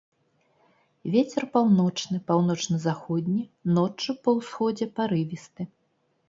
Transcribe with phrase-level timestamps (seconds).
[1.15, 3.43] Вецер паўночны, паўночна-заходні,
[3.77, 5.63] ноччу па ўсходзе парывісты.